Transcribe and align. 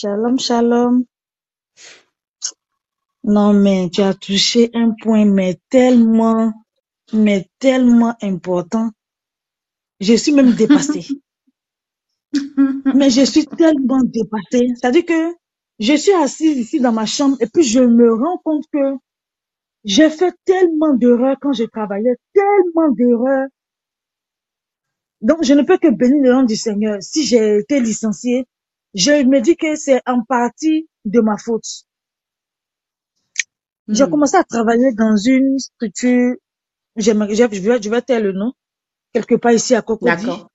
Shalom, 0.00 0.38
shalom. 0.38 1.06
Non, 3.24 3.52
mais 3.52 3.90
tu 3.90 4.00
as 4.00 4.14
touché 4.14 4.70
un 4.72 4.94
point, 5.02 5.24
mais 5.24 5.58
tellement, 5.70 6.52
mais 7.12 7.48
tellement 7.58 8.14
important. 8.22 8.92
Je 9.98 10.14
suis 10.14 10.30
même 10.30 10.52
dépassée. 10.52 11.04
mais 12.94 13.10
je 13.10 13.24
suis 13.24 13.44
tellement 13.46 14.04
dépassée. 14.04 14.68
C'est-à-dire 14.76 15.04
que 15.04 15.34
je 15.80 15.94
suis 15.96 16.12
assise 16.12 16.58
ici 16.58 16.78
dans 16.78 16.92
ma 16.92 17.06
chambre 17.06 17.36
et 17.40 17.48
puis 17.48 17.64
je 17.64 17.80
me 17.80 18.14
rends 18.14 18.38
compte 18.44 18.66
que 18.72 18.94
j'ai 19.82 20.10
fait 20.10 20.32
tellement 20.44 20.94
d'erreurs 20.94 21.38
quand 21.40 21.54
je 21.54 21.64
travaillais, 21.64 22.14
tellement 22.32 22.92
d'erreurs. 22.92 23.48
Donc, 25.22 25.42
je 25.42 25.54
ne 25.54 25.62
peux 25.62 25.78
que 25.78 25.90
bénir 25.90 26.22
le 26.22 26.32
nom 26.34 26.42
du 26.44 26.54
Seigneur. 26.54 26.98
Si 27.00 27.26
j'ai 27.26 27.58
été 27.58 27.80
licenciée, 27.80 28.46
je 28.94 29.24
me 29.24 29.40
dis 29.40 29.56
que 29.56 29.76
c'est 29.76 30.02
en 30.06 30.22
partie 30.24 30.88
de 31.04 31.20
ma 31.20 31.38
faute. 31.38 31.66
J'ai 33.92 34.06
Hmm. 34.06 34.08
commencé 34.08 34.36
à 34.36 34.44
travailler 34.44 34.92
dans 34.94 35.16
une 35.16 35.58
structure, 35.58 36.36
je 36.96 37.12
vais, 37.12 37.34
je 37.82 37.90
vais 37.90 38.02
taire 38.02 38.22
le 38.22 38.32
nom, 38.32 38.52
quelque 39.14 39.36
part 39.36 39.52
ici 39.52 39.74
à 39.74 39.82
Cocody. 39.82 40.26
D'accord. 40.26 40.50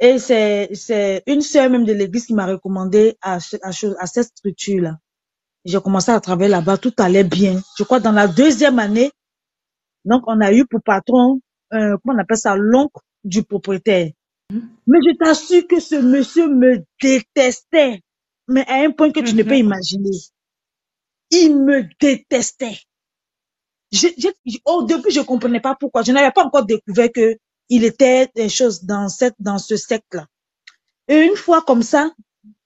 Et 0.00 0.18
c'est, 0.18 0.70
c'est 0.74 1.22
une 1.26 1.42
sœur 1.42 1.70
même 1.70 1.84
de 1.86 1.92
l'église 1.92 2.26
qui 2.26 2.34
m'a 2.34 2.46
recommandé 2.46 3.16
à, 3.22 3.36
à 3.98 4.06
cette 4.06 4.26
structure-là. 4.38 4.98
J'ai 5.64 5.80
commencé 5.80 6.10
à 6.12 6.20
travailler 6.20 6.50
là-bas, 6.50 6.78
tout 6.78 6.94
allait 6.98 7.24
bien. 7.24 7.60
Je 7.78 7.84
crois 7.84 8.00
dans 8.00 8.12
la 8.12 8.28
deuxième 8.28 8.78
année, 8.80 9.12
donc 10.04 10.22
on 10.26 10.40
a 10.40 10.52
eu 10.52 10.66
pour 10.66 10.82
patron, 10.82 11.40
euh, 11.74 11.96
comment 12.04 12.18
on 12.18 12.22
appelle 12.22 12.38
ça, 12.38 12.56
l'oncle 12.56 13.00
du 13.24 13.44
propriétaire. 13.44 14.10
Mais 14.86 14.98
je 15.06 15.16
t'assure 15.16 15.66
que 15.68 15.80
ce 15.80 15.96
monsieur 15.96 16.48
me 16.48 16.84
détestait, 17.02 18.02
mais 18.48 18.66
à 18.68 18.76
un 18.84 18.90
point 18.92 19.12
que 19.12 19.20
tu 19.20 19.36
ne 19.36 19.42
peux 19.44 19.54
Mhm. 19.54 19.60
imaginer. 19.66 20.18
Il 21.32 21.58
me 21.58 21.84
détestait. 22.00 22.78
J'ai- 23.92 24.14
j'ai- 24.18 24.34
au 24.66 24.84
début, 24.84 25.10
je 25.10 25.20
comprenais 25.22 25.60
pas 25.60 25.76
pourquoi. 25.78 26.02
Je 26.02 26.12
n'avais 26.12 26.32
pas 26.32 26.44
encore 26.44 26.66
découvert 26.66 27.10
que 27.12 27.36
il 27.70 27.84
était 27.84 28.28
des 28.36 28.48
choses 28.48 28.84
dans 28.84 29.08
cette, 29.08 29.34
dans 29.40 29.58
ce 29.58 29.76
secte-là. 29.76 30.26
Et 31.08 31.20
une 31.22 31.36
fois 31.36 31.62
comme 31.62 31.82
ça, 31.82 32.12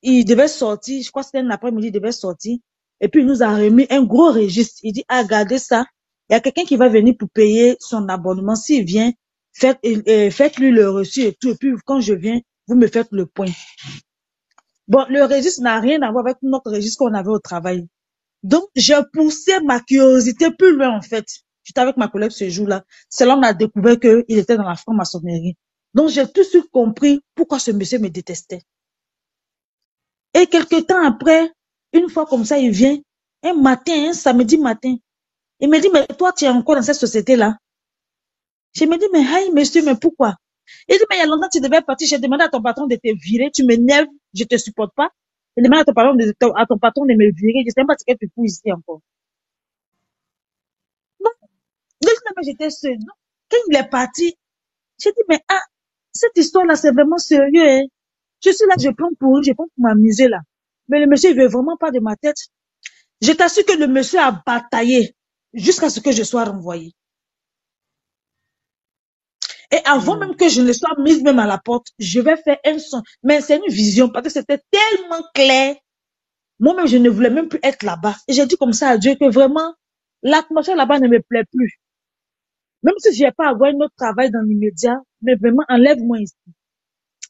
il 0.02 0.24
devait 0.24 0.48
sortir, 0.48 1.02
je 1.02 1.10
crois 1.10 1.22
que 1.22 1.28
c'était 1.28 1.40
un 1.46 1.50
après-midi, 1.50 1.88
il 1.88 1.92
devait 1.92 2.12
sortir. 2.12 2.58
Et 3.00 3.08
puis, 3.08 3.22
il 3.22 3.26
nous 3.26 3.42
a 3.42 3.56
remis 3.56 3.86
un 3.90 4.04
gros 4.04 4.32
registre. 4.32 4.80
Il 4.84 4.92
dit, 4.94 5.04
ah, 5.08 5.22
regardez 5.22 5.58
ça. 5.58 5.86
Il 6.30 6.34
y 6.34 6.36
a 6.36 6.40
quelqu'un 6.40 6.64
qui 6.64 6.76
va 6.76 6.88
venir 6.88 7.14
pour 7.18 7.30
payer 7.30 7.76
son 7.80 8.08
abonnement. 8.08 8.56
S'il 8.56 8.84
vient, 8.84 9.12
faites, 9.58 9.78
faites-lui 10.32 10.70
le 10.70 10.90
reçu 10.90 11.22
et 11.22 11.34
tout. 11.34 11.50
Et 11.50 11.54
puis, 11.54 11.72
quand 11.84 12.00
je 12.00 12.14
viens, 12.14 12.40
vous 12.66 12.76
me 12.76 12.86
faites 12.86 13.08
le 13.10 13.26
point. 13.26 13.50
Bon, 14.88 15.04
le 15.08 15.24
registre 15.24 15.62
n'a 15.62 15.80
rien 15.80 16.00
à 16.02 16.12
voir 16.12 16.26
avec 16.26 16.36
notre 16.42 16.70
registre 16.70 16.98
qu'on 16.98 17.14
avait 17.14 17.30
au 17.30 17.38
travail. 17.38 17.86
Donc, 18.42 18.64
j'ai 18.76 18.98
poussé 19.12 19.58
ma 19.64 19.80
curiosité 19.80 20.50
plus 20.50 20.76
loin, 20.76 20.96
en 20.96 21.02
fait. 21.02 21.26
J'étais 21.64 21.80
avec 21.80 21.96
ma 21.96 22.06
collègue 22.06 22.30
ce 22.30 22.48
jour-là. 22.48 22.84
C'est 23.08 23.26
là 23.26 23.34
qu'on 23.34 23.42
a 23.42 23.52
découvert 23.52 23.98
qu'il 23.98 24.38
était 24.38 24.56
dans 24.56 24.68
la 24.68 24.76
franc-maçonnerie. 24.76 25.56
Donc, 25.94 26.10
j'ai 26.10 26.24
tout 26.26 26.42
de 26.42 26.46
suite 26.46 26.70
compris 26.70 27.20
pourquoi 27.34 27.58
ce 27.58 27.72
monsieur 27.72 27.98
me 27.98 28.08
détestait. 28.08 28.62
Et 30.34 30.46
quelque 30.46 30.80
temps 30.82 31.02
après, 31.04 31.50
une 31.92 32.08
fois 32.08 32.26
comme 32.26 32.44
ça, 32.44 32.58
il 32.58 32.70
vient, 32.70 32.98
un 33.42 33.54
matin, 33.54 34.10
un 34.10 34.12
samedi 34.12 34.58
matin, 34.58 34.94
il 35.58 35.68
me 35.70 35.80
dit, 35.80 35.88
mais 35.92 36.06
toi, 36.06 36.32
tu 36.32 36.44
es 36.44 36.48
encore 36.48 36.76
dans 36.76 36.82
cette 36.82 36.96
société-là? 36.96 37.56
Je 38.76 38.84
me 38.86 38.98
dis, 38.98 39.06
mais 39.12 39.22
hey, 39.24 39.52
monsieur, 39.52 39.82
mais 39.84 39.96
pourquoi? 39.96 40.36
Il 40.88 40.96
dit, 40.98 41.04
mais 41.10 41.16
il 41.16 41.20
y 41.20 41.22
a 41.22 41.26
longtemps, 41.26 41.48
tu 41.52 41.60
devais 41.60 41.82
partir. 41.82 42.08
J'ai 42.08 42.18
demandé 42.18 42.44
à 42.44 42.50
ton 42.50 42.62
patron 42.62 42.86
de 42.86 42.96
te 42.96 43.08
virer. 43.24 43.50
Tu 43.52 43.64
m'énerves, 43.64 44.08
je 44.34 44.44
te 44.44 44.56
supporte 44.58 44.94
pas. 44.96 45.10
Il 45.56 45.64
demande 45.64 45.80
à 45.80 45.84
ton 45.86 45.94
patron 45.94 46.14
de, 46.16 46.34
à 46.56 46.66
ton 46.66 46.78
patron 46.78 47.06
de 47.06 47.14
me 47.14 47.32
virer. 47.34 47.64
Je 47.66 47.72
sais 47.74 47.86
pas 47.86 47.96
ce 47.98 48.04
que 48.06 48.18
tu 48.18 48.30
fous 48.34 48.44
ici 48.44 48.70
encore. 48.72 49.00
Non, 51.22 51.30
que 52.36 52.44
j'étais 52.44 52.70
seule. 52.70 52.98
Non. 52.98 53.14
Quand 53.50 53.58
il 53.70 53.76
est 53.76 53.90
parti, 53.90 54.36
j'ai 55.00 55.10
dit, 55.12 55.22
mais 55.28 55.40
ah, 55.48 55.62
cette 56.12 56.36
histoire-là, 56.36 56.76
c'est 56.76 56.92
vraiment 56.92 57.18
sérieux, 57.18 57.68
hein. 57.68 57.84
Je 58.44 58.50
suis 58.52 58.66
là, 58.68 58.76
je 58.80 58.90
prends 58.90 59.10
pour, 59.20 59.42
je 59.42 59.52
prends 59.52 59.66
pour 59.66 59.84
m'amuser 59.84 60.28
là. 60.28 60.40
Mais 60.88 61.00
le 61.00 61.06
monsieur, 61.08 61.30
il 61.30 61.38
veut 61.38 61.48
vraiment 61.48 61.76
pas 61.78 61.90
de 61.92 62.00
ma 62.00 62.16
tête. 62.16 62.36
Je 63.22 63.32
t'assure 63.32 63.64
que 63.66 63.72
le 63.78 63.88
monsieur 63.88 64.20
a 64.20 64.32
bataillé 64.46 65.16
jusqu'à 65.54 65.90
ce 65.90 66.00
que 66.00 66.12
je 66.12 66.22
sois 66.24 66.44
renvoyée. 66.44 66.94
Et 69.72 69.78
avant 69.84 70.16
Hmm. 70.16 70.20
même 70.20 70.36
que 70.36 70.48
je 70.48 70.62
ne 70.62 70.72
sois 70.72 70.94
mise 70.98 71.22
même 71.22 71.38
à 71.38 71.46
la 71.46 71.58
porte, 71.58 71.88
je 71.98 72.20
vais 72.20 72.36
faire 72.36 72.58
un 72.64 72.78
son. 72.78 73.02
Mais 73.22 73.40
c'est 73.40 73.56
une 73.56 73.72
vision 73.72 74.08
parce 74.10 74.24
que 74.26 74.32
c'était 74.32 74.60
tellement 74.70 75.22
clair. 75.34 75.76
Moi-même, 76.60 76.86
je 76.86 76.98
ne 76.98 77.10
voulais 77.10 77.30
même 77.30 77.48
plus 77.48 77.60
être 77.62 77.82
là-bas. 77.84 78.16
Et 78.28 78.34
j'ai 78.34 78.46
dit 78.46 78.56
comme 78.56 78.72
ça 78.74 78.90
à 78.90 78.98
Dieu 78.98 79.14
que 79.16 79.30
vraiment, 79.30 79.74
l'atmosphère 80.22 80.76
là-bas 80.76 81.00
ne 81.00 81.08
me 81.08 81.20
plaît 81.22 81.44
plus. 81.52 81.80
Même 82.82 82.94
si 82.98 83.14
je 83.14 83.24
n'ai 83.24 83.32
pas 83.32 83.48
à 83.48 83.50
avoir 83.50 83.70
un 83.70 83.80
autre 83.80 83.94
travail 83.98 84.30
dans 84.30 84.40
l'immédiat, 84.40 84.98
mais 85.20 85.34
vraiment, 85.34 85.62
enlève-moi 85.68 86.20
ici. 86.20 86.34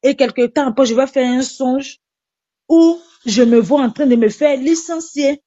Et 0.03 0.17
quelque 0.17 0.47
temps 0.47 0.69
après, 0.69 0.87
je 0.87 0.95
vais 0.95 1.07
faire 1.07 1.29
un 1.31 1.43
songe 1.43 1.99
où 2.69 3.01
je 3.27 3.43
me 3.43 3.59
vois 3.61 3.83
en 3.83 3.91
train 3.91 4.07
de 4.07 4.17
me 4.17 4.29
faire 4.31 4.59
licencier. 4.59 5.43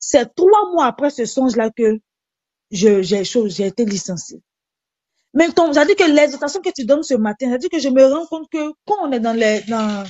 C'est 0.00 0.34
trois 0.34 0.70
mois 0.72 0.84
après 0.84 1.08
ce 1.08 1.24
songe-là 1.24 1.70
que 1.70 1.98
j'ai, 2.72 3.02
j'ai 3.04 3.66
été 3.66 3.86
licenciée. 3.86 4.42
Mais 5.34 5.50
ton, 5.52 5.72
j'ai 5.72 5.86
dit 5.86 5.96
que 5.96 6.04
l'exhortation 6.10 6.60
que 6.62 6.70
tu 6.70 6.84
donnes 6.84 7.02
ce 7.04 7.14
matin, 7.14 7.50
j'ai 7.52 7.58
dit 7.58 7.68
que 7.68 7.78
je 7.78 7.88
me 7.88 8.04
rends 8.04 8.26
compte 8.26 8.48
que 8.50 8.72
quand 8.86 8.96
on 9.02 9.12
est 9.12 9.20
dans 9.20 9.32
les, 9.34 9.62
dans, 9.68 10.04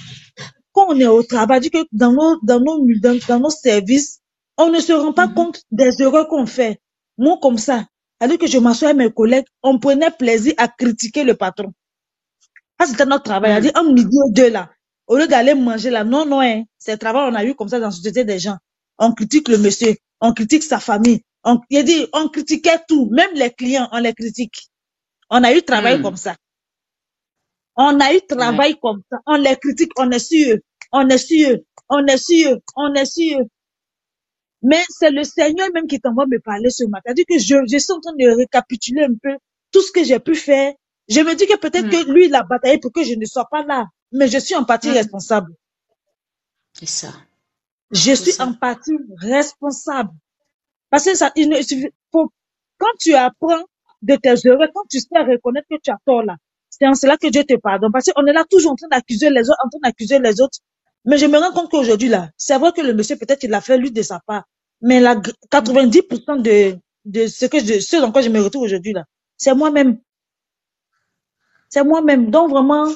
quand 0.72 0.86
on 0.90 1.00
est 1.00 1.06
au 1.06 1.22
travail, 1.24 1.62
j'ai 1.62 1.70
dit 1.70 1.78
que 1.78 1.86
dans 1.92 2.12
nos, 2.12 2.38
dans 2.42 2.60
nos, 2.60 2.86
dans, 3.00 3.18
dans 3.28 3.40
nos 3.40 3.50
services, 3.50 4.20
on 4.58 4.70
ne 4.70 4.80
se 4.80 4.92
rend 4.92 5.12
pas 5.12 5.28
Mhm. 5.28 5.34
compte 5.34 5.62
des 5.72 6.02
erreurs 6.02 6.28
qu'on 6.28 6.46
fait. 6.46 6.80
Moi, 7.18 7.38
comme 7.42 7.58
ça, 7.58 7.86
c'est-à-dire 8.20 8.38
que 8.38 8.46
je 8.48 8.58
m'assois 8.58 8.90
avec 8.90 8.98
mes 8.98 9.12
collègues, 9.12 9.46
on 9.62 9.78
prenait 9.78 10.10
plaisir 10.10 10.54
à 10.58 10.68
critiquer 10.68 11.24
le 11.24 11.34
patron. 11.36 11.72
Ça, 12.80 12.86
c'était 12.86 13.06
notre 13.06 13.24
travail. 13.24 13.52
Hmm. 13.52 13.54
C'est-à-dire, 13.62 13.72
un 13.76 13.92
midi 13.92 14.16
ou 14.24 14.32
deux, 14.32 14.50
là, 14.50 14.70
au 15.06 15.16
lieu 15.16 15.26
d'aller 15.28 15.54
manger 15.54 15.90
là, 15.90 16.04
non, 16.04 16.26
non, 16.26 16.40
hein, 16.42 16.64
c'est 16.78 16.92
le 16.92 16.98
travail, 16.98 17.30
on 17.30 17.34
a 17.34 17.44
eu 17.44 17.54
comme 17.54 17.68
ça 17.68 17.78
dans 17.80 17.86
la 17.86 17.92
société 17.92 18.24
des 18.24 18.38
gens. 18.38 18.56
On 18.98 19.12
critique 19.12 19.48
le 19.48 19.58
monsieur, 19.58 19.96
on 20.20 20.32
critique 20.32 20.62
sa 20.62 20.80
famille, 20.80 21.22
on, 21.44 21.60
il 21.70 21.84
dit, 21.84 22.06
on 22.14 22.28
critiquait 22.28 22.80
tout, 22.88 23.08
même 23.12 23.32
les 23.34 23.50
clients, 23.52 23.88
on 23.92 23.98
les 24.00 24.14
critique. 24.14 24.68
On 25.30 25.44
a 25.44 25.52
eu 25.54 25.62
travail 25.62 25.98
Hmm. 25.98 26.02
comme 26.02 26.16
ça. 26.16 26.36
On 27.76 28.00
a 28.00 28.14
eu 28.14 28.20
Ouais. 28.34 28.36
travail 28.36 28.76
comme 28.80 29.02
ça. 29.10 29.18
On 29.26 29.36
les 29.36 29.56
critique, 29.56 29.92
on 29.98 30.10
est 30.12 30.18
sûr, 30.20 30.58
on 30.92 31.08
est 31.08 31.18
sûr, 31.18 31.58
on 31.88 32.06
est 32.06 32.18
sûr, 32.18 32.58
on 32.76 32.94
est 32.94 33.06
sûr. 33.06 33.40
Mais 34.62 34.82
c'est 34.90 35.10
le 35.10 35.24
Seigneur 35.24 35.68
même 35.74 35.88
qui 35.88 36.00
t'envoie 36.00 36.26
me 36.26 36.40
parler 36.40 36.70
ce 36.70 36.84
matin. 36.84 37.02
C'est-à-dire 37.16 37.26
que 37.28 37.38
je, 37.38 37.56
je 37.72 37.78
suis 37.78 37.92
en 37.92 38.00
train 38.00 38.14
de 38.18 38.36
récapituler 38.36 39.04
un 39.04 39.14
peu 39.22 39.36
tout 39.72 39.82
ce 39.82 39.92
que 39.92 40.04
j'ai 40.04 40.20
pu 40.20 40.34
faire. 40.36 40.74
Je 41.08 41.20
me 41.20 41.34
dis 41.34 41.46
que 41.46 41.56
peut-être 41.58 41.86
Hmm. 41.86 41.90
que 41.90 42.12
lui, 42.12 42.26
il 42.26 42.34
a 42.34 42.44
bataillé 42.44 42.78
pour 42.78 42.92
que 42.92 43.04
je 43.04 43.14
ne 43.14 43.24
sois 43.26 43.48
pas 43.50 43.64
là. 43.64 43.86
Mais 44.12 44.28
je 44.28 44.38
suis 44.38 44.54
en 44.56 44.64
partie 44.64 44.90
Hmm. 44.90 44.94
responsable. 44.94 45.52
C'est 46.74 46.86
ça. 46.86 47.14
Je 47.92 48.12
suis 48.14 48.32
ça. 48.32 48.46
en 48.46 48.54
partie 48.54 48.92
responsable. 49.18 50.10
Parce 50.92 51.06
que 51.06 51.16
ça, 51.16 51.32
il 51.36 51.50
ne 51.50 51.62
suffit- 51.62 51.90
faut- 52.12 52.32
quand 52.78 52.92
tu 53.00 53.14
apprends 53.16 53.64
de 54.02 54.16
tes 54.16 54.34
erreurs, 54.48 54.70
quand 54.74 54.84
tu 54.90 55.00
sais 55.00 55.08
reconnaître 55.20 55.68
que 55.70 55.78
tu 55.82 55.92
as 55.92 55.98
tort 56.06 56.24
là, 56.24 56.36
c'est 56.70 56.88
en 56.88 56.94
cela 56.96 57.18
que 57.18 57.28
Dieu 57.28 57.44
te 57.44 57.56
pardonne. 57.56 57.92
Parce 57.92 58.06
qu'on 58.12 58.26
est 58.26 58.34
là 58.34 58.44
toujours 58.50 58.72
en 58.74 58.76
train 58.76 58.88
d'accuser 58.90 59.30
les 59.30 59.50
autres, 59.50 59.60
en 59.66 59.70
train 59.70 59.80
d'accuser 59.84 60.20
les 60.20 60.42
autres. 60.42 60.60
Mais 61.06 61.18
je 61.18 61.26
me 61.26 61.38
rends 61.38 61.52
compte 61.54 61.70
qu'aujourd'hui 61.72 62.10
là, 62.10 62.30
c'est 62.38 62.58
vrai 62.58 62.72
que 62.72 62.82
le 62.82 62.94
monsieur 62.94 63.16
peut-être 63.18 63.44
il 63.44 63.54
a 63.54 63.62
fait 63.62 63.78
lui 63.78 63.92
de 63.92 64.02
sa 64.02 64.20
part. 64.26 64.44
Mais 64.82 65.00
la 65.00 65.16
gr- 65.16 65.34
90% 65.50 66.36
de, 66.38 66.78
de 67.06 67.28
ce 67.28 67.46
que 67.46 67.60
je, 67.60 67.80
ce 67.80 67.98
dans 67.98 68.12
quoi 68.12 68.22
je 68.22 68.30
me 68.30 68.40
retrouve 68.42 68.64
aujourd'hui 68.64 68.94
là, 68.94 69.04
c'est 69.38 69.54
moi-même. 69.56 69.98
C'est 71.70 71.84
moi-même. 71.84 72.30
Donc 72.30 72.50
vraiment, 72.50 72.86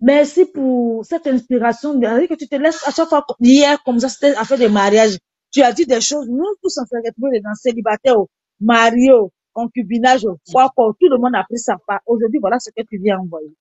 merci 0.00 0.46
pour 0.46 1.04
cette 1.06 1.26
inspiration. 1.28 2.00
C'est-à-dire 2.00 2.28
que 2.28 2.34
tu 2.36 2.48
te 2.48 2.56
laisses 2.56 2.86
à 2.88 2.92
chaque 2.92 3.08
fois, 3.10 3.26
hier, 3.40 3.82
comme 3.84 4.00
ça, 4.00 4.10
c'était 4.10 4.36
affaire 4.36 4.58
de 4.58 4.68
mariage. 4.68 5.18
Tu 5.52 5.62
as 5.62 5.72
dit 5.72 5.86
des 5.86 6.00
choses, 6.00 6.28
nous 6.28 6.44
tous 6.62 6.78
on 6.78 6.84
s'est 6.84 6.96
retrouvés 7.04 7.40
dans 7.40 7.54
célibataire, 7.54 8.18
oh, 8.18 8.28
marié, 8.60 9.12
oh, 9.12 9.30
concubinage, 9.52 10.26
oh, 10.26 10.36
quoi, 10.52 10.70
tout 10.76 11.08
le 11.08 11.18
monde 11.18 11.34
a 11.34 11.44
pris 11.44 11.58
sa 11.58 11.76
part. 11.86 12.00
Aujourd'hui, 12.06 12.38
voilà 12.40 12.58
ce 12.58 12.70
que 12.70 12.82
tu 12.88 12.98
viens 12.98 13.18
envoyer. 13.18 13.54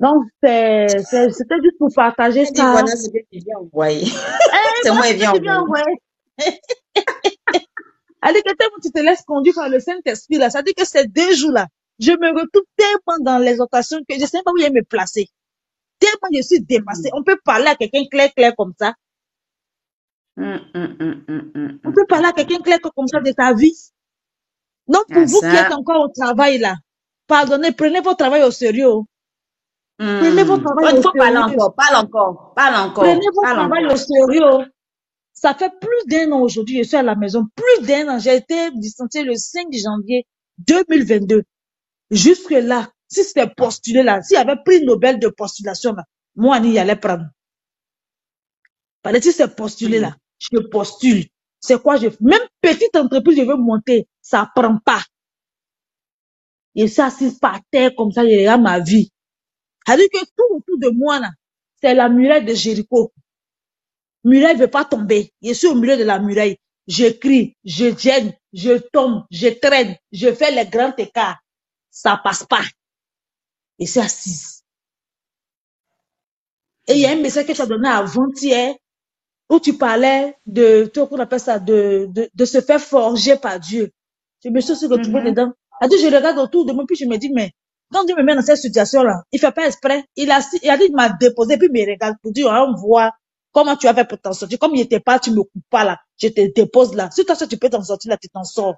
Donc, 0.00 0.24
c'était 0.42 1.28
juste 1.62 1.78
pour 1.78 1.88
partager 1.94 2.44
dit, 2.44 2.56
ça. 2.56 2.72
voilà 2.72 2.86
ce 2.86 3.08
que 3.08 3.18
tu 3.32 3.40
viens 3.44 3.58
envoyer. 3.60 4.04
Eh, 4.06 4.08
C'est 4.82 4.92
moi 4.92 5.02
qui 5.02 5.40
viens 5.40 5.60
envoyer. 5.60 5.84
Allez, 8.22 8.42
que 8.46 8.54
tellement 8.54 8.78
tu 8.82 8.90
te 8.90 9.00
laisses 9.00 9.22
conduire 9.22 9.54
par 9.54 9.68
le 9.68 9.80
Saint-Esprit, 9.80 10.38
là. 10.38 10.50
Ça 10.50 10.62
dit 10.62 10.74
que 10.74 10.84
ces 10.84 11.06
deux 11.06 11.34
jours-là, 11.34 11.66
je 11.98 12.12
me 12.12 12.28
retrouve 12.28 12.62
tellement 12.76 13.18
dans 13.20 13.38
l'exhortation 13.38 13.98
que 14.08 14.14
je 14.18 14.24
sais 14.24 14.42
pas 14.44 14.52
où 14.52 14.58
il 14.58 14.64
est 14.64 14.70
me 14.70 14.84
placer. 14.84 15.28
Tellement 15.98 16.28
je 16.32 16.42
suis 16.42 16.60
dépassée. 16.60 17.10
Hmm. 17.12 17.18
On 17.18 17.24
peut 17.24 17.38
parler 17.44 17.66
à 17.66 17.74
quelqu'un 17.74 18.04
clair, 18.08 18.32
clair 18.34 18.52
comme 18.56 18.72
ça. 18.78 18.94
Hmm, 20.38 20.58
hmm, 20.74 21.24
hmm, 21.54 21.78
On 21.84 21.92
peut 21.92 22.06
parler 22.08 22.28
à 22.28 22.32
quelqu'un 22.32 22.60
clair 22.60 22.80
comme 22.80 23.08
ça 23.08 23.20
de 23.20 23.32
ta 23.32 23.54
vie. 23.54 23.74
Donc, 24.88 25.04
pour 25.12 25.24
Ah, 25.24 25.26
vous 25.26 25.42
qui 25.42 25.56
êtes 25.56 25.72
encore 25.72 26.04
au 26.04 26.08
travail, 26.08 26.58
là, 26.58 26.76
pardonnez, 27.26 27.72
prenez 27.72 28.00
votre 28.00 28.18
travail 28.18 28.42
au 28.44 28.50
sérieux. 28.52 29.02
Prenez 30.16 30.44
votre 30.44 30.64
travail 30.64 30.88
Il 30.92 30.98
au 30.98 31.02
faut 31.02 31.12
parler 31.14 31.38
sérieux. 31.38 31.40
encore, 31.40 31.74
parle 31.76 31.96
encore, 31.96 32.52
parle 32.56 32.76
encore, 32.76 33.04
Prenez 33.04 33.26
votre 33.34 33.48
parle 33.48 33.56
travail 33.56 33.84
encore. 33.84 33.92
au 33.92 33.96
sérieux. 33.96 34.72
Ça 35.34 35.54
fait 35.54 35.72
plus 35.80 36.06
d'un 36.08 36.32
an 36.32 36.40
aujourd'hui, 36.42 36.78
je 36.78 36.88
suis 36.88 36.96
à 36.96 37.02
la 37.02 37.16
maison. 37.16 37.46
Plus 37.56 37.86
d'un 37.86 38.08
an. 38.16 38.18
J'ai 38.20 38.36
été 38.36 38.70
licenciée 38.72 39.24
le 39.24 39.36
5 39.36 39.66
janvier 39.72 40.26
2022. 40.58 41.44
Jusque 42.10 42.50
là, 42.50 42.90
si 43.08 43.24
c'était 43.24 43.48
postulé 43.48 44.02
là, 44.04 44.22
s'il 44.22 44.36
y 44.36 44.40
avait 44.40 44.56
prix 44.64 44.84
Nobel 44.84 45.18
de 45.20 45.28
postulation 45.28 45.94
là, 45.94 46.04
moi, 46.36 46.58
y 46.60 46.78
allait 46.78 46.96
prendre. 46.96 47.26
Parce 49.02 49.16
que 49.16 49.22
si 49.22 49.32
c'est 49.32 49.54
postulé 49.56 50.00
là, 50.00 50.16
je 50.38 50.58
postule. 50.58 51.26
C'est 51.60 51.80
quoi 51.82 51.96
je 51.96 52.08
Même 52.20 52.40
petite 52.60 52.94
entreprise, 52.96 53.38
je 53.38 53.42
veux 53.42 53.56
monter, 53.56 54.08
ça 54.22 54.50
prend 54.54 54.78
pas. 54.78 55.02
Et 56.74 56.88
ça 56.88 57.06
assise 57.06 57.38
par 57.38 57.60
terre 57.70 57.94
comme 57.96 58.12
ça, 58.12 58.22
je 58.24 58.30
regarde 58.30 58.62
ma 58.62 58.78
vie. 58.80 59.10
C'est-à-dire 59.86 60.08
que 60.12 60.24
tout 60.24 60.56
autour 60.56 60.78
de 60.78 60.90
moi 60.90 61.18
là, 61.18 61.30
c'est 61.80 61.94
la 61.94 62.08
muraille 62.08 62.44
de 62.44 62.54
Jéricho. 62.54 63.12
Muraille 64.24 64.56
ne 64.56 64.60
veut 64.60 64.70
pas 64.70 64.84
tomber. 64.84 65.32
Je 65.42 65.52
suis 65.52 65.68
au 65.68 65.74
milieu 65.74 65.96
de 65.96 66.04
la 66.04 66.18
muraille. 66.18 66.58
Je 66.86 67.06
crie, 67.10 67.56
je 67.64 67.96
gêne, 67.96 68.32
je 68.52 68.78
tombe, 68.78 69.24
je 69.30 69.48
traîne, 69.48 69.96
je 70.12 70.32
fais 70.32 70.50
les 70.50 70.66
grands 70.68 70.94
écarts. 70.96 71.38
Ça 71.90 72.20
passe 72.22 72.44
pas. 72.44 72.62
Et 73.78 73.86
c'est 73.86 74.00
assise. 74.00 74.62
Et 76.86 76.94
il 76.94 77.00
y 77.00 77.06
a 77.06 77.10
un 77.10 77.16
message 77.16 77.46
que 77.46 77.52
tu 77.52 77.60
as 77.60 77.66
donné 77.66 77.88
avant-hier 77.88 78.74
où 79.50 79.60
tu 79.60 79.74
parlais 79.78 80.36
de, 80.46 80.90
tu 80.92 81.06
qu'on 81.06 81.18
appelle 81.20 81.40
ça, 81.40 81.58
de, 81.58 82.08
de, 82.10 82.30
de 82.34 82.44
se 82.44 82.60
faire 82.60 82.80
forger 82.80 83.36
par 83.36 83.60
Dieu. 83.60 83.92
Je 84.44 84.50
me 84.50 84.60
suis 84.60 84.74
retrouvée 84.88 85.20
Mhm. 85.20 85.24
dedans. 85.24 85.52
À 85.80 85.88
dire, 85.88 85.98
je 86.00 86.06
regarde 86.14 86.38
autour 86.38 86.66
de 86.66 86.72
moi, 86.72 86.84
puis 86.86 86.96
je 86.96 87.06
me 87.06 87.16
dis, 87.18 87.30
mais 87.32 87.52
quand 87.92 88.04
Dieu 88.04 88.16
me 88.16 88.22
met 88.24 88.34
dans 88.36 88.42
cette 88.42 88.58
situation-là, 88.58 89.22
il 89.32 89.40
fait 89.40 89.52
pas 89.52 89.66
exprès. 89.66 90.04
Il 90.16 90.30
a, 90.30 90.40
il 90.62 90.70
a 90.70 90.76
dit, 90.78 90.84
il 90.88 90.94
m'a 90.96 91.10
déposé, 91.10 91.58
puis 91.58 91.68
il 91.72 91.86
me 91.86 91.90
regarde 91.92 92.16
pour 92.22 92.32
dire, 92.32 92.48
on 92.48 92.74
voit 92.76 93.12
comment 93.52 93.76
tu 93.76 93.88
as 93.88 93.94
fait 93.94 94.06
pour 94.08 94.20
t'en 94.20 94.32
sortir. 94.34 94.58
Comme 94.58 94.74
il 94.74 94.82
était 94.82 95.00
pas, 95.00 95.18
tu 95.20 95.30
me 95.32 95.38
coupes 95.42 95.64
pas 95.70 95.84
là. 95.84 95.98
Je 96.20 96.28
te 96.28 96.52
dépose 96.54 96.94
là. 96.94 97.10
Si 97.12 97.24
toi, 97.26 97.36
tu 97.36 97.58
peux 97.58 97.70
t'en 97.70 97.84
sortir 97.84 98.10
là, 98.10 98.18
tu 98.18 98.28
t'en 98.28 98.44
sors. 98.44 98.76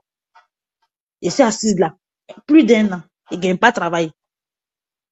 Et 1.23 1.31
c'est 1.31 1.43
assise 1.45 1.79
là. 1.79 1.95
Plus 2.47 2.65
d'un 2.65 2.93
an. 2.93 3.03
Il 3.33 3.41
gagne 3.41 3.59
pas 3.59 3.73
travail. 3.73 4.11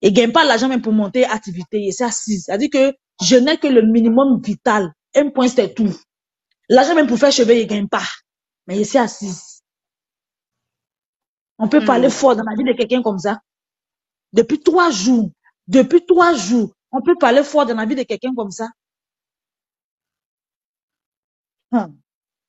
Il 0.03 0.13
gagne 0.13 0.33
pas 0.33 0.45
l'argent 0.45 0.69
même 0.69 0.83
pour 0.83 0.93
monter 0.93 1.25
activité. 1.25 1.87
Et 1.87 1.93
c'est 1.93 2.05
assise. 2.05 2.45
C'est-à-dire 2.47 2.71
que 2.73 2.95
je 3.23 3.37
n'ai 3.37 3.59
que 3.59 3.69
le 3.69 3.83
minimum 3.83 4.41
vital. 4.43 4.93
Un 5.17 5.31
point, 5.31 5.49
c'est 5.49 5.75
tout. 5.75 5.95
L'argent 6.69 6.95
même 6.95 7.07
pour 7.09 7.19
faire 7.19 7.33
cheveux, 7.33 7.57
il 7.57 7.67
gagne 7.67 7.89
pas. 7.89 8.03
Mais 8.67 8.79
il 8.79 8.87
s'est 8.87 8.99
assise. 8.99 9.63
On 11.59 11.69
peut 11.69 11.85
parler 11.85 12.09
Hmm. 12.09 12.11
fort 12.11 12.37
dans 12.37 12.45
la 12.45 12.57
vie 12.57 12.65
de 12.65 12.77
quelqu'un 12.77 13.03
comme 13.03 13.19
ça. 13.19 13.41
Depuis 14.33 14.61
trois 14.61 14.91
jours. 14.91 15.31
Depuis 15.69 16.05
trois 16.07 16.35
jours. 16.35 16.73
On 16.93 17.03
peut 17.03 17.17
parler 17.17 17.43
fort 17.45 17.67
dans 17.67 17.77
la 17.77 17.87
vie 17.87 17.97
de 17.97 18.05
quelqu'un 18.05 18.35
comme 18.35 18.51
ça. 18.53 18.69
Hum. 21.73 21.99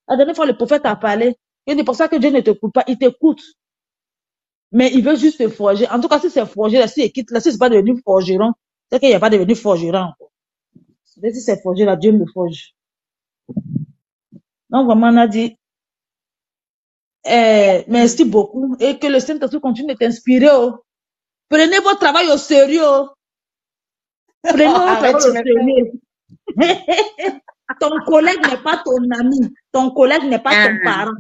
La 0.09 0.17
dernière 0.17 0.35
fois, 0.35 0.45
le 0.47 0.57
prophète 0.57 0.85
a 0.85 0.95
parlé. 0.95 1.38
Et 1.67 1.75
c'est 1.75 1.83
pour 1.85 1.95
ça 1.95 2.07
que 2.07 2.17
Dieu 2.17 2.31
ne 2.31 2.41
t'écoute 2.41 2.73
pas. 2.73 2.83
Il 2.88 2.97
t'écoute. 2.97 3.41
Mais 4.71 4.91
il 4.94 5.03
veut 5.03 5.15
juste 5.15 5.39
te 5.39 5.50
forger. 5.50 5.88
En 5.89 6.00
tout 6.00 6.07
cas, 6.07 6.19
si 6.19 6.29
c'est 6.29 6.45
forger, 6.45 6.79
là, 6.79 6.88
si 6.88 7.03
il 7.03 7.11
quitte, 7.11 7.31
là, 7.31 7.39
si 7.41 7.51
c'est 7.51 7.57
pas 7.59 7.69
devenu 7.69 8.01
forgeron, 8.03 8.53
c'est 8.91 9.00
qu'il 9.00 9.09
n'y 9.09 9.15
a 9.15 9.19
pas 9.19 9.29
devenu 9.29 9.56
forgeron 9.56 10.00
encore. 10.00 10.28
Mais 11.21 11.33
si 11.33 11.42
c'est 11.42 11.62
forger, 11.62 11.86
là, 11.86 11.95
Dieu 11.95 12.12
me 12.12 12.25
forge. 12.33 12.74
Donc, 14.69 14.88
vraiment, 14.88 15.07
on 15.10 15.18
a 15.18 15.27
dit, 15.27 15.57
eh, 17.25 17.86
merci 17.88 18.25
beaucoup. 18.25 18.75
Et 18.80 19.00
que 19.00 19.07
le 19.07 19.19
Saint-Esprit 19.19 19.62
continue 19.62 19.94
de 19.94 19.98
t'inspirer. 19.98 20.50
oh. 20.54 20.83
Prenez 21.50 21.80
votre 21.80 22.00
travail 22.00 22.30
au 22.31 22.38
sérieux. 22.38 22.81
oh. 22.86 23.10
Prenez 24.44 24.68
votre 24.68 24.88
Arrête, 24.88 25.01
travail 25.12 25.16
au 25.16 25.21
sérieux. 25.21 25.92
ton 27.80 27.92
collègue 28.06 28.42
n'est 28.50 28.63
pas 28.63 28.81
ton 28.86 28.98
ami. 29.19 29.39
Ton 29.71 29.92
collègue 29.92 30.24
n'est 30.25 30.39
pas 30.39 30.56
ton 30.57 30.77
Ah, 30.83 30.83
parent. 30.83 31.12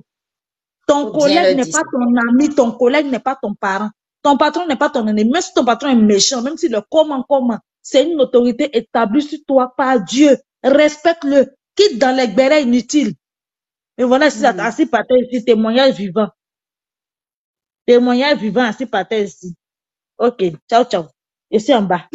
Ton 0.87 1.11
collègue 1.11 1.57
n'est 1.57 1.71
pas 1.71 1.83
ton 1.91 2.15
ami. 2.29 2.49
Ton 2.55 2.71
collègue 2.73 3.07
n'est 3.07 3.19
pas 3.19 3.37
ton 3.41 3.55
parent. 3.55 3.89
Ton 4.23 4.37
patron 4.37 4.67
n'est 4.67 4.75
pas 4.77 4.89
ton 4.89 5.07
ennemi. 5.07 5.29
Même 5.31 5.41
si 5.41 5.53
ton 5.53 5.65
patron 5.65 5.89
est 5.89 5.95
méchant, 5.95 6.41
même 6.41 6.57
si 6.57 6.69
le 6.69 6.81
comment, 6.91 7.23
comment, 7.29 7.59
c'est 7.89 8.05
une 8.09 8.21
autorité 8.21 8.69
établie 8.77 9.23
sur 9.23 9.39
toi 9.47 9.73
par 9.77 10.03
Dieu. 10.03 10.37
Respecte-le. 10.63 11.55
Quitte 11.75 11.99
dans 11.99 12.15
les 12.15 12.27
bérets 12.27 12.63
inutiles. 12.63 13.13
Et 13.97 14.05
voilà, 14.05 14.29
c'est 14.31 14.45
Hmm. 14.45 14.59
assis 14.59 14.87
par 14.87 15.07
terre 15.07 15.19
ici, 15.31 15.45
témoignage 15.45 15.95
vivant. 15.95 16.29
Témoignage 17.87 18.39
vivant 18.39 18.63
assis 18.63 18.85
par 18.87 19.07
terre 19.07 19.25
ici. 19.25 19.55
Ok, 20.19 20.43
ciao, 20.69 20.85
ciao. 20.85 21.05
Ici 21.51 21.73
en 21.75 21.83
bas. 21.83 22.07